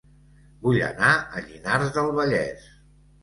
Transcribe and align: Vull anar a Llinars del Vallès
Vull 0.63 0.79
anar 0.85 1.11
a 1.17 1.43
Llinars 1.49 1.93
del 1.99 2.09
Vallès 2.21 2.65